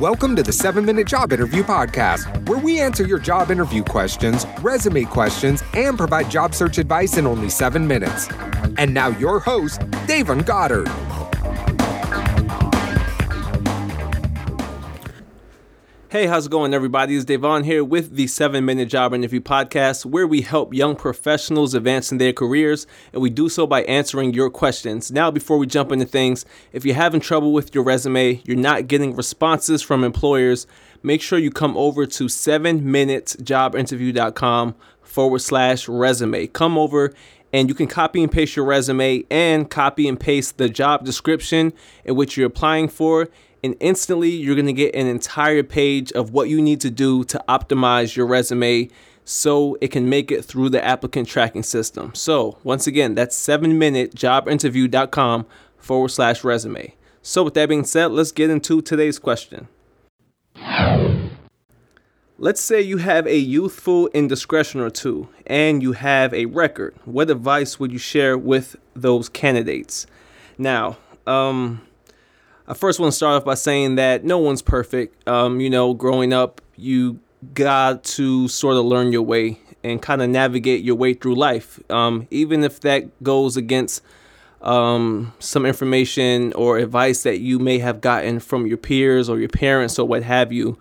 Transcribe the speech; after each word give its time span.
Welcome 0.00 0.36
to 0.36 0.44
the 0.44 0.52
7 0.52 0.84
Minute 0.84 1.08
Job 1.08 1.32
Interview 1.32 1.64
Podcast, 1.64 2.48
where 2.48 2.60
we 2.60 2.78
answer 2.78 3.04
your 3.04 3.18
job 3.18 3.50
interview 3.50 3.82
questions, 3.82 4.46
resume 4.60 5.02
questions, 5.02 5.64
and 5.74 5.98
provide 5.98 6.30
job 6.30 6.54
search 6.54 6.78
advice 6.78 7.16
in 7.16 7.26
only 7.26 7.50
7 7.50 7.84
minutes. 7.84 8.28
And 8.76 8.94
now, 8.94 9.08
your 9.08 9.40
host, 9.40 9.80
Davon 10.06 10.42
Goddard. 10.42 10.86
Hey, 16.10 16.24
how's 16.24 16.46
it 16.46 16.50
going, 16.50 16.72
everybody? 16.72 17.16
It's 17.16 17.26
Davon 17.26 17.64
here 17.64 17.84
with 17.84 18.16
the 18.16 18.28
7 18.28 18.64
Minute 18.64 18.88
Job 18.88 19.12
Interview 19.12 19.42
Podcast, 19.42 20.06
where 20.06 20.26
we 20.26 20.40
help 20.40 20.72
young 20.72 20.96
professionals 20.96 21.74
advance 21.74 22.10
in 22.10 22.16
their 22.16 22.32
careers, 22.32 22.86
and 23.12 23.20
we 23.20 23.28
do 23.28 23.50
so 23.50 23.66
by 23.66 23.82
answering 23.82 24.32
your 24.32 24.48
questions. 24.48 25.12
Now, 25.12 25.30
before 25.30 25.58
we 25.58 25.66
jump 25.66 25.92
into 25.92 26.06
things, 26.06 26.46
if 26.72 26.86
you're 26.86 26.94
having 26.94 27.20
trouble 27.20 27.52
with 27.52 27.74
your 27.74 27.84
resume, 27.84 28.40
you're 28.46 28.56
not 28.56 28.88
getting 28.88 29.16
responses 29.16 29.82
from 29.82 30.02
employers, 30.02 30.66
make 31.02 31.20
sure 31.20 31.38
you 31.38 31.50
come 31.50 31.76
over 31.76 32.06
to 32.06 32.24
7minutesjobinterview.com 32.24 34.74
forward 35.02 35.40
slash 35.40 35.88
resume. 35.90 36.46
Come 36.46 36.78
over 36.78 37.12
and 37.52 37.68
you 37.68 37.74
can 37.74 37.86
copy 37.86 38.22
and 38.22 38.32
paste 38.32 38.56
your 38.56 38.64
resume 38.64 39.24
and 39.30 39.70
copy 39.70 40.08
and 40.08 40.18
paste 40.18 40.56
the 40.56 40.70
job 40.70 41.04
description 41.04 41.74
in 42.04 42.14
which 42.14 42.38
you're 42.38 42.46
applying 42.46 42.88
for 42.88 43.28
and 43.62 43.76
instantly 43.80 44.30
you're 44.30 44.54
going 44.54 44.64
to 44.66 44.72
get 44.72 44.94
an 44.94 45.06
entire 45.06 45.62
page 45.62 46.10
of 46.12 46.32
what 46.32 46.48
you 46.48 46.62
need 46.62 46.80
to 46.80 46.90
do 46.90 47.24
to 47.24 47.44
optimize 47.48 48.16
your 48.16 48.26
resume 48.26 48.88
so 49.24 49.76
it 49.80 49.88
can 49.88 50.08
make 50.08 50.30
it 50.30 50.44
through 50.44 50.68
the 50.70 50.84
applicant 50.84 51.28
tracking 51.28 51.62
system. 51.62 52.14
So, 52.14 52.56
once 52.64 52.86
again, 52.86 53.14
that's 53.14 53.36
7minutejobinterview.com 53.36 55.46
forward 55.76 56.08
slash 56.08 56.42
resume. 56.44 56.94
So, 57.20 57.42
with 57.42 57.52
that 57.54 57.68
being 57.68 57.84
said, 57.84 58.12
let's 58.12 58.32
get 58.32 58.48
into 58.48 58.80
today's 58.80 59.18
question. 59.18 59.68
Let's 62.40 62.60
say 62.60 62.80
you 62.80 62.98
have 62.98 63.26
a 63.26 63.36
youthful 63.36 64.06
indiscretion 64.14 64.80
or 64.80 64.90
two 64.90 65.28
and 65.44 65.82
you 65.82 65.90
have 65.92 66.32
a 66.32 66.46
record. 66.46 66.94
What 67.04 67.30
advice 67.30 67.80
would 67.80 67.90
you 67.90 67.98
share 67.98 68.38
with 68.38 68.76
those 68.94 69.28
candidates? 69.28 70.06
Now, 70.56 70.98
um, 71.26 71.87
I 72.68 72.74
first 72.74 73.00
want 73.00 73.12
to 73.12 73.16
start 73.16 73.34
off 73.34 73.46
by 73.46 73.54
saying 73.54 73.94
that 73.94 74.24
no 74.24 74.36
one's 74.36 74.60
perfect. 74.60 75.26
Um, 75.26 75.58
you 75.58 75.70
know, 75.70 75.94
growing 75.94 76.34
up, 76.34 76.60
you 76.76 77.18
got 77.54 78.04
to 78.04 78.46
sort 78.46 78.76
of 78.76 78.84
learn 78.84 79.10
your 79.10 79.22
way 79.22 79.58
and 79.82 80.02
kind 80.02 80.20
of 80.20 80.28
navigate 80.28 80.84
your 80.84 80.94
way 80.94 81.14
through 81.14 81.34
life. 81.34 81.80
Um, 81.90 82.28
even 82.30 82.62
if 82.62 82.80
that 82.80 83.22
goes 83.22 83.56
against 83.56 84.02
um, 84.60 85.32
some 85.38 85.64
information 85.64 86.52
or 86.52 86.76
advice 86.76 87.22
that 87.22 87.40
you 87.40 87.58
may 87.58 87.78
have 87.78 88.02
gotten 88.02 88.38
from 88.38 88.66
your 88.66 88.76
peers 88.76 89.30
or 89.30 89.38
your 89.38 89.48
parents 89.48 89.98
or 89.98 90.06
what 90.06 90.22
have 90.22 90.52
you. 90.52 90.78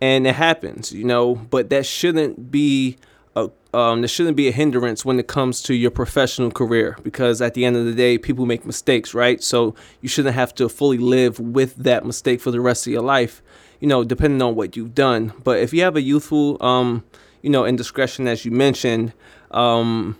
And 0.00 0.28
it 0.28 0.36
happens, 0.36 0.92
you 0.92 1.04
know, 1.04 1.34
but 1.34 1.68
that 1.70 1.84
shouldn't 1.84 2.52
be 2.52 2.96
a 3.36 3.50
um, 3.74 4.02
there 4.02 4.08
shouldn't 4.08 4.36
be 4.36 4.46
a 4.46 4.52
hindrance 4.52 5.04
when 5.04 5.18
it 5.18 5.26
comes 5.26 5.60
to 5.62 5.74
your 5.74 5.90
professional 5.90 6.52
career 6.52 6.96
because 7.02 7.42
at 7.42 7.54
the 7.54 7.64
end 7.64 7.76
of 7.76 7.84
the 7.84 7.92
day, 7.92 8.18
people 8.18 8.46
make 8.46 8.64
mistakes, 8.64 9.14
right? 9.14 9.42
So 9.42 9.74
you 10.00 10.08
shouldn't 10.08 10.36
have 10.36 10.54
to 10.54 10.68
fully 10.68 10.98
live 10.98 11.40
with 11.40 11.74
that 11.76 12.06
mistake 12.06 12.40
for 12.40 12.52
the 12.52 12.60
rest 12.60 12.86
of 12.86 12.92
your 12.92 13.02
life, 13.02 13.42
you 13.80 13.88
know, 13.88 14.04
depending 14.04 14.40
on 14.42 14.54
what 14.54 14.76
you've 14.76 14.94
done. 14.94 15.32
But 15.42 15.58
if 15.58 15.72
you 15.72 15.82
have 15.82 15.96
a 15.96 16.00
youthful, 16.00 16.62
um, 16.64 17.02
you 17.42 17.50
know, 17.50 17.66
indiscretion, 17.66 18.28
as 18.28 18.44
you 18.44 18.52
mentioned, 18.52 19.12
um, 19.50 20.16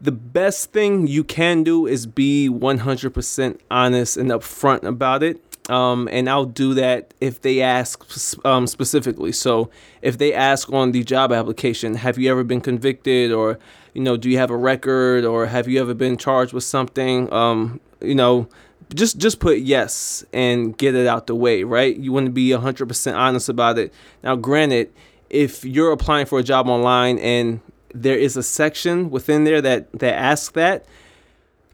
the 0.00 0.12
best 0.12 0.72
thing 0.72 1.06
you 1.06 1.22
can 1.22 1.62
do 1.62 1.86
is 1.86 2.06
be 2.06 2.48
100% 2.50 3.60
honest 3.70 4.16
and 4.16 4.30
upfront 4.30 4.82
about 4.82 5.22
it 5.22 5.43
um, 5.68 6.08
and 6.12 6.28
I'll 6.28 6.44
do 6.44 6.74
that 6.74 7.14
if 7.20 7.40
they 7.40 7.62
ask 7.62 8.04
um, 8.44 8.66
specifically. 8.66 9.32
So 9.32 9.70
if 10.02 10.18
they 10.18 10.34
ask 10.34 10.70
on 10.72 10.92
the 10.92 11.02
job 11.02 11.32
application, 11.32 11.94
have 11.94 12.18
you 12.18 12.30
ever 12.30 12.44
been 12.44 12.60
convicted, 12.60 13.32
or 13.32 13.58
you 13.94 14.02
know, 14.02 14.16
do 14.16 14.28
you 14.28 14.38
have 14.38 14.50
a 14.50 14.56
record, 14.56 15.24
or 15.24 15.46
have 15.46 15.66
you 15.68 15.80
ever 15.80 15.94
been 15.94 16.16
charged 16.16 16.52
with 16.52 16.64
something? 16.64 17.32
Um, 17.32 17.80
you 18.02 18.14
know, 18.14 18.48
just 18.94 19.18
just 19.18 19.40
put 19.40 19.58
yes 19.58 20.24
and 20.32 20.76
get 20.76 20.94
it 20.94 21.06
out 21.06 21.26
the 21.26 21.34
way, 21.34 21.64
right? 21.64 21.96
You 21.96 22.12
want 22.12 22.26
to 22.26 22.32
be 22.32 22.48
100% 22.48 23.16
honest 23.16 23.48
about 23.48 23.78
it. 23.78 23.92
Now, 24.22 24.36
granted, 24.36 24.92
if 25.30 25.64
you're 25.64 25.92
applying 25.92 26.26
for 26.26 26.38
a 26.38 26.42
job 26.42 26.68
online 26.68 27.18
and 27.18 27.60
there 27.94 28.18
is 28.18 28.36
a 28.36 28.42
section 28.42 29.08
within 29.08 29.44
there 29.44 29.62
that 29.62 29.90
that 29.92 30.14
asks 30.14 30.50
that 30.50 30.84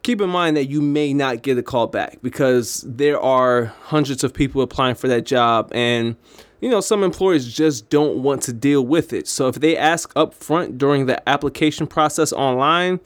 keep 0.02 0.20
in 0.20 0.30
mind 0.30 0.56
that 0.56 0.66
you 0.66 0.80
may 0.80 1.12
not 1.12 1.42
get 1.42 1.58
a 1.58 1.62
call 1.62 1.86
back 1.86 2.18
because 2.22 2.84
there 2.86 3.20
are 3.20 3.66
hundreds 3.82 4.24
of 4.24 4.32
people 4.32 4.62
applying 4.62 4.94
for 4.94 5.08
that 5.08 5.26
job 5.26 5.70
and 5.74 6.16
you 6.60 6.68
know 6.68 6.80
some 6.80 7.02
employers 7.02 7.52
just 7.52 7.88
don't 7.90 8.22
want 8.22 8.42
to 8.42 8.52
deal 8.52 8.84
with 8.84 9.12
it. 9.12 9.26
So 9.28 9.48
if 9.48 9.56
they 9.56 9.76
ask 9.76 10.12
up 10.16 10.34
front 10.34 10.78
during 10.78 11.06
the 11.06 11.28
application 11.28 11.86
process 11.86 12.32
online 12.32 13.00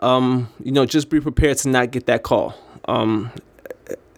um, 0.00 0.48
you 0.62 0.72
know 0.72 0.86
just 0.86 1.10
be 1.10 1.20
prepared 1.20 1.58
to 1.58 1.68
not 1.68 1.90
get 1.90 2.06
that 2.06 2.22
call. 2.22 2.54
Um, 2.86 3.32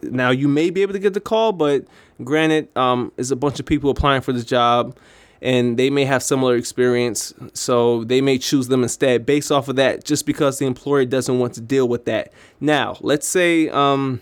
now 0.03 0.31
you 0.31 0.49
may 0.49 0.71
be 0.71 0.83
able 0.83 0.93
to 0.93 0.99
get 0.99 1.15
the 1.15 1.21
call 1.21 1.53
but 1.53 1.85
granted 2.23 2.69
um, 2.77 3.13
a 3.19 3.37
bunch 3.37 3.61
of 3.61 3.67
people 3.67 3.91
applying 3.91 4.21
for 4.21 4.33
the 4.33 4.43
job 4.43 4.97
and 5.43 5.79
they 5.79 5.91
may 5.91 6.05
have 6.05 6.23
similar 6.23 6.57
experience 6.57 7.33
so 7.55 8.05
they 8.05 8.21
may 8.21 8.39
choose 8.39 8.69
them 8.69 8.83
instead 8.83 9.25
based 9.25 9.51
off 9.51 9.69
of 9.69 9.77
that 9.77 10.05
just 10.05 10.27
because 10.27 10.59
the 10.59 10.67
employer 10.67 11.05
doesn't 11.05 11.39
want 11.39 11.55
to 11.55 11.61
deal 11.61 11.89
with 11.89 12.05
that. 12.05 12.33
Now 12.61 12.97
let's 13.01 13.27
say 13.27 13.69
um, 13.69 14.21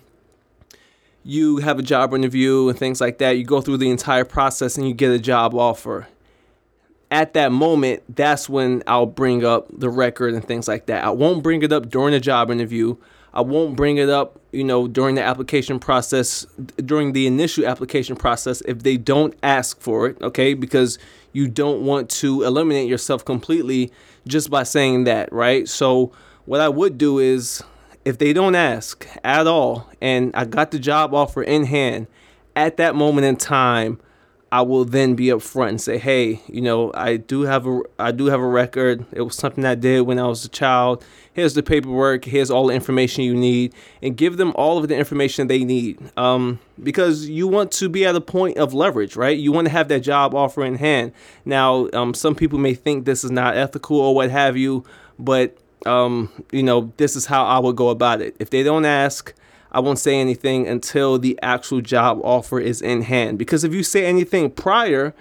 you 1.25 1.59
have 1.59 1.79
a 1.79 1.83
job 1.83 2.15
interview 2.15 2.69
and 2.69 2.79
things 2.79 3.01
like 3.01 3.19
that. 3.19 3.33
You 3.33 3.45
go 3.45 3.61
through 3.61 3.79
the 3.79 3.91
entire 3.91 4.25
process 4.25 4.77
and 4.77 4.87
you 4.87 4.95
get 4.95 5.11
a 5.11 5.19
job 5.19 5.55
offer. 5.55 6.09
At 7.11 7.35
that 7.35 7.53
moment 7.53 8.03
that's 8.15 8.51
when 8.51 8.83
i'll 8.87 9.07
bring 9.07 9.43
up 9.45 9.67
the 9.73 9.89
record 9.89 10.35
and 10.35 10.45
things 10.45 10.69
like 10.69 10.87
that. 10.87 11.05
I 11.05 11.11
won't 11.11 11.43
bring 11.43 11.63
it 11.63 11.73
up 11.73 11.89
during 11.89 12.13
the 12.13 12.21
job 12.21 12.51
interview 12.51 12.97
I 13.35 13.41
won't 13.43 13.77
bring 13.77 13.99
it 13.99 14.09
up, 14.09 14.41
you 14.53 14.65
know, 14.65 14.89
during 14.89 15.15
the 15.15 15.23
application 15.23 15.79
process, 15.79 16.47
during 16.85 17.13
the 17.13 17.27
initial 17.27 17.67
application 17.67 18.17
process 18.17 18.61
if 18.63 18.83
they 18.83 18.97
don't 18.97 19.35
ask 19.43 19.81
for 19.81 20.07
it, 20.07 20.21
okay? 20.23 20.55
Because 20.55 20.99
you 21.33 21.49
don't 21.49 21.83
want 21.83 22.09
to 22.11 22.43
eliminate 22.43 22.89
yourself 22.89 23.25
completely 23.25 23.93
just 24.27 24.51
by 24.51 24.63
saying 24.63 25.05
that, 25.05 25.33
right? 25.33 25.69
So, 25.69 26.13
what 26.47 26.61
I 26.61 26.69
would 26.69 26.97
do 26.97 27.19
is 27.19 27.63
if 28.05 28.17
they 28.17 28.33
don't 28.33 28.55
ask 28.55 29.07
at 29.23 29.47
all 29.47 29.87
and 30.01 30.35
I 30.35 30.47
got 30.47 30.71
the 30.71 30.79
job 30.79 31.13
offer 31.13 31.43
in 31.43 31.65
hand 31.65 32.07
at 32.57 32.79
that 32.79 32.95
moment 32.95 33.27
in 33.27 33.37
time, 33.37 34.01
I 34.51 34.63
will 34.63 34.85
then 34.85 35.15
be 35.15 35.27
upfront 35.27 35.69
and 35.69 35.81
say, 35.81 35.99
"Hey, 35.99 36.41
you 36.47 36.61
know, 36.61 36.91
I 36.95 37.17
do 37.17 37.43
have 37.43 37.67
a 37.67 37.83
I 37.99 38.13
do 38.13 38.27
have 38.27 38.41
a 38.41 38.47
record. 38.47 39.05
It 39.13 39.23
was 39.23 39.37
something 39.37 39.65
I 39.65 39.75
did 39.75 40.03
when 40.03 40.19
I 40.19 40.27
was 40.27 40.45
a 40.45 40.49
child. 40.49 41.05
Here's 41.33 41.55
the 41.55 41.63
paperwork. 41.63 42.25
Here's 42.25 42.51
all 42.51 42.69
the 42.69 42.75
information 42.75 43.25
you 43.25 43.35
need, 43.35 43.75
and 44.03 44.17
give 44.17 44.39
them 44.39 44.53
all 44.55 44.79
of 44.79 44.89
the 44.89 44.97
information 44.97 45.49
they 45.49 45.65
need. 45.65 45.99
Um, 46.17 46.61
because 46.83 47.29
you 47.29 47.47
want 47.47 47.73
to 47.73 47.89
be 47.89 48.07
at 48.07 48.17
a 48.17 48.21
point 48.21 48.57
of 48.57 48.73
leverage, 48.73 49.17
right? 49.17 49.37
You 49.37 49.53
want 49.53 49.67
to 49.67 49.73
have 49.73 49.89
that 49.89 50.01
job 50.01 50.35
offer 50.35 50.65
in 50.65 50.77
hand. 50.77 51.13
Now, 51.45 51.89
um, 51.93 52.15
some 52.15 52.35
people 52.35 52.59
may 52.59 52.75
think 52.75 53.05
this 53.05 53.25
is 53.25 53.31
not 53.31 53.57
ethical 53.57 54.01
or 54.01 54.15
what 54.15 54.31
have 54.31 54.57
you, 54.57 54.85
but 55.19 55.57
um, 55.87 56.31
you 56.53 56.63
know, 56.63 56.93
this 56.97 57.17
is 57.17 57.27
how 57.27 57.45
I 57.45 57.59
would 57.59 57.77
go 57.77 57.91
about 57.91 58.23
it. 58.23 58.35
If 58.39 58.49
they 58.49 58.63
don't 58.63 58.87
ask." 58.87 59.35
I 59.73 59.81
won't 59.81 59.99
say 59.99 60.19
anything 60.19 60.67
until 60.67 61.19
the 61.19 61.39
actual 61.43 61.81
job 61.81 62.21
offer 62.23 62.59
is 62.59 62.81
in 62.81 63.03
hand. 63.03 63.39
Because 63.39 63.65
if 63.65 63.73
you 63.75 63.83
say 63.83 64.07
anything 64.07 64.51
prior, 64.51 65.15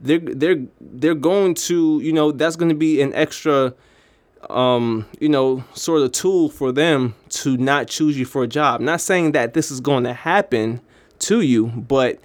they're 0.00 0.18
they're 0.18 0.62
they're 0.80 1.14
going 1.14 1.54
to 1.54 2.00
you 2.02 2.12
know 2.12 2.32
that's 2.32 2.56
going 2.56 2.70
to 2.70 2.74
be 2.74 3.02
an 3.02 3.12
extra 3.14 3.74
um 4.48 5.06
you 5.20 5.28
know 5.28 5.62
sort 5.74 6.00
of 6.00 6.10
tool 6.12 6.48
for 6.48 6.72
them 6.72 7.14
to 7.28 7.58
not 7.58 7.86
choose 7.88 8.18
you 8.18 8.24
for 8.24 8.42
a 8.42 8.48
job. 8.48 8.80
Not 8.80 9.00
saying 9.00 9.32
that 9.32 9.54
this 9.54 9.70
is 9.70 9.80
going 9.80 10.04
to 10.04 10.14
happen 10.14 10.80
to 11.20 11.42
you, 11.42 11.66
but 11.66 12.18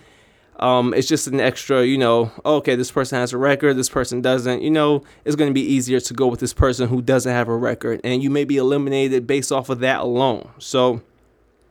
um, 0.57 0.93
it's 0.93 1.07
just 1.07 1.27
an 1.27 1.39
extra, 1.41 1.85
you 1.85 1.97
know, 1.97 2.31
okay, 2.45 2.75
this 2.75 2.91
person 2.91 3.19
has 3.19 3.33
a 3.33 3.37
record, 3.37 3.75
this 3.75 3.89
person 3.89 4.21
doesn't, 4.21 4.61
you 4.61 4.71
know, 4.71 5.03
it's 5.25 5.35
going 5.35 5.49
to 5.49 5.53
be 5.53 5.61
easier 5.61 5.99
to 5.99 6.13
go 6.13 6.27
with 6.27 6.39
this 6.39 6.53
person 6.53 6.87
who 6.87 7.01
doesn't 7.01 7.31
have 7.31 7.49
a 7.49 7.55
record, 7.55 7.99
and 8.03 8.23
you 8.23 8.29
may 8.29 8.45
be 8.45 8.55
eliminated 8.57 9.27
based 9.27 9.51
off 9.51 9.69
of 9.69 9.79
that 9.79 9.99
alone. 9.99 10.49
So, 10.59 11.01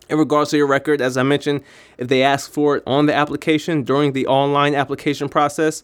in 0.08 0.18
regards 0.18 0.50
to 0.50 0.56
your 0.56 0.66
record, 0.66 1.00
as 1.00 1.16
I 1.16 1.22
mentioned, 1.22 1.62
if 1.98 2.08
they 2.08 2.22
ask 2.22 2.50
for 2.50 2.76
it 2.76 2.82
on 2.86 3.06
the 3.06 3.14
application 3.14 3.82
during 3.82 4.12
the 4.12 4.26
online 4.26 4.74
application 4.74 5.28
process, 5.28 5.82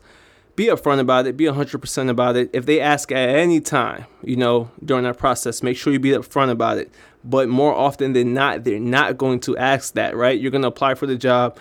be 0.57 0.67
upfront 0.67 1.01
about 1.01 1.27
it, 1.27 1.37
be 1.37 1.45
100% 1.45 2.11
about 2.11 2.37
it. 2.37 2.51
If 2.53 2.67
they 2.67 2.81
ask 2.81 3.11
at 3.13 3.31
any 3.31 3.61
time, 3.61 4.05
you 4.23 4.37
know, 4.37 4.71
during 4.85 5.05
that 5.05 5.17
process, 5.17 5.63
make 5.63 5.77
sure 5.77 5.93
you 5.93 5.99
be 5.99 6.11
upfront 6.11 6.51
about 6.51 6.77
it. 6.79 6.91
But 7.25 7.49
more 7.49 7.75
often 7.75 8.13
than 8.13 8.35
not, 8.35 8.65
they're 8.65 8.79
not 8.79 9.17
going 9.17 9.41
to 9.41 9.57
ask 9.57 9.95
that, 9.95 10.17
right? 10.17 10.39
You're 10.39 10.51
going 10.51 10.63
to 10.63 10.69
apply 10.69 10.95
for 10.95 11.07
the 11.07 11.17
job. 11.17 11.57